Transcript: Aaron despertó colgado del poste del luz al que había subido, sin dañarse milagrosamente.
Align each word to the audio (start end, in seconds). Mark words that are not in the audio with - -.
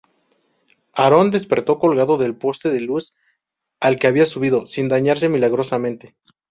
Aaron 0.95 1.29
despertó 1.29 1.77
colgado 1.77 2.17
del 2.17 2.35
poste 2.35 2.71
del 2.71 2.85
luz 2.85 3.13
al 3.79 3.99
que 3.99 4.07
había 4.07 4.25
subido, 4.25 4.65
sin 4.65 4.89
dañarse 4.89 5.29
milagrosamente. 5.29 6.15